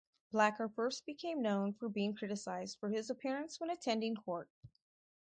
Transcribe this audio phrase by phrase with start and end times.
[0.31, 4.49] Blacker first became known for being criticised for his appearance when attending court.